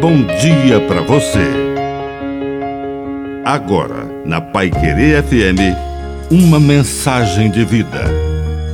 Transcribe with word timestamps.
bom 0.00 0.22
dia 0.22 0.80
para 0.88 1.02
você. 1.02 1.46
Agora, 3.44 4.06
na 4.24 4.40
Pai 4.40 4.70
Querer 4.70 5.22
FM, 5.22 5.76
uma 6.30 6.58
mensagem 6.58 7.50
de 7.50 7.66
vida. 7.66 8.04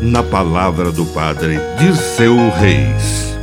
Na 0.00 0.22
palavra 0.22 0.92
do 0.92 1.04
Padre 1.06 1.58
Dirceu 1.78 2.36
Reis. 2.50 3.36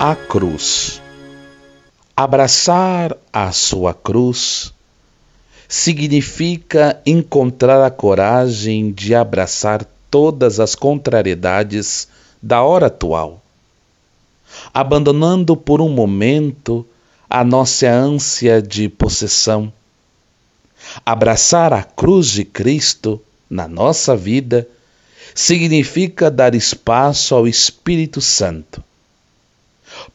A 0.00 0.16
cruz. 0.16 1.00
Abraçar 2.16 3.16
a 3.32 3.52
sua 3.52 3.94
cruz 3.94 4.74
significa 5.68 7.00
encontrar 7.06 7.84
a 7.84 7.90
coragem 7.90 8.90
de 8.90 9.14
abraçar 9.14 9.86
todas 10.10 10.58
as 10.58 10.74
contrariedades 10.74 12.08
da 12.42 12.62
hora 12.62 12.86
atual, 12.86 13.41
abandonando 14.72 15.56
por 15.56 15.80
um 15.80 15.88
momento 15.88 16.86
a 17.28 17.42
nossa 17.44 17.88
ânsia 17.88 18.60
de 18.60 18.88
possessão. 18.88 19.72
Abraçar 21.04 21.72
a 21.72 21.82
cruz 21.82 22.28
de 22.28 22.44
Cristo 22.44 23.22
na 23.48 23.66
nossa 23.66 24.16
vida 24.16 24.68
significa 25.34 26.30
dar 26.30 26.54
espaço 26.54 27.34
ao 27.34 27.46
Espírito 27.48 28.20
Santo. 28.20 28.82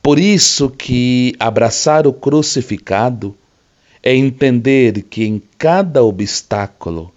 Por 0.02 0.20
isso 0.20 0.70
que 0.70 1.36
abraçar 1.40 2.08
o 2.08 2.14
crucificado 2.14 3.36
é 4.04 4.16
entender 4.16 5.04
que 5.04 5.26
em 5.26 5.42
cada 5.58 6.04
obstáculo, 6.04 7.12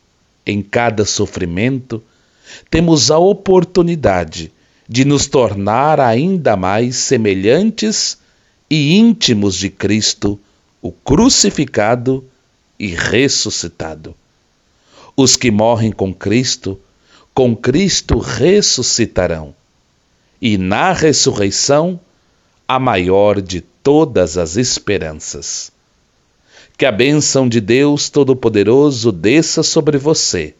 em 0.46 0.62
cada 0.62 1.05
sofrimento, 1.05 2.02
temos 2.71 3.10
a 3.10 3.18
oportunidade 3.18 4.52
de 4.91 5.05
nos 5.05 5.29
tornar 5.29 6.01
ainda 6.01 6.57
mais 6.57 6.97
semelhantes 6.97 8.19
e 8.69 8.97
íntimos 8.97 9.55
de 9.55 9.71
Cristo, 9.71 10.37
o 10.82 10.91
crucificado 10.91 12.24
e 12.77 12.88
ressuscitado. 12.88 14.16
Os 15.16 15.37
que 15.37 15.49
morrem 15.49 15.93
com 15.93 16.13
Cristo, 16.13 16.77
com 17.32 17.55
Cristo 17.55 18.19
ressuscitarão. 18.19 19.55
E 20.43 20.59
na 20.59 20.93
ressurreição, 20.93 22.01
a 22.66 22.80
maior 22.80 23.41
de 23.41 23.60
todas 23.60 24.37
as 24.37 24.57
esperanças. 24.57 25.71
Que 26.77 26.85
a 26.85 26.91
bênção 26.91 27.49
de 27.49 27.60
Deus 27.60 28.10
Todo-Poderoso 28.10 29.13
desça 29.13 29.63
sobre 29.63 29.99
você, 29.99 30.52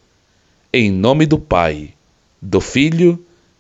em 0.73 0.89
nome 0.89 1.27
do 1.27 1.37
Pai, 1.37 1.95
do 2.41 2.61
Filho 2.61 3.19